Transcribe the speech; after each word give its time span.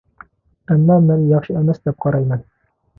ئەمما 0.71 0.97
مەن 1.11 1.23
ياخشى 1.35 1.59
ئەمەس 1.63 1.87
دەپ 1.87 2.05
قارايمەن. 2.07 2.47